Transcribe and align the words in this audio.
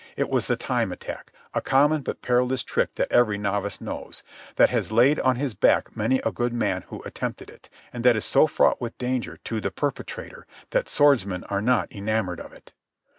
It 0.17 0.31
was 0.31 0.47
the 0.47 0.55
time 0.55 0.91
attack, 0.91 1.31
a 1.53 1.61
common 1.61 2.01
but 2.01 2.23
perilous 2.23 2.63
trick 2.63 2.95
that 2.95 3.11
every 3.11 3.37
novice 3.37 3.79
knows, 3.79 4.23
that 4.55 4.71
has 4.71 4.91
laid 4.91 5.19
on 5.19 5.35
his 5.35 5.53
back 5.53 5.95
many 5.95 6.19
a 6.25 6.31
good 6.31 6.53
man 6.53 6.83
who 6.87 7.03
attempted 7.03 7.51
it, 7.51 7.69
and 7.93 8.03
that 8.03 8.15
is 8.15 8.25
so 8.25 8.47
fraught 8.47 8.81
with 8.81 8.97
danger 8.97 9.37
to 9.43 9.61
the 9.61 9.69
perpetrator 9.69 10.47
that 10.71 10.89
swordsmen 10.89 11.43
are 11.51 11.61
not 11.61 11.91
enamoured 11.91 12.39
of 12.39 12.51
it. 12.51 12.71